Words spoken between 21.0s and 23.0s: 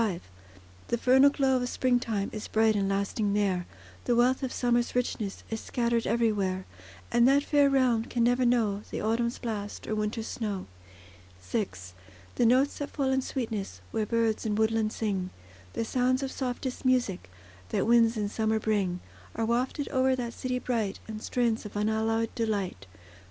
In strains of unalloyed delight.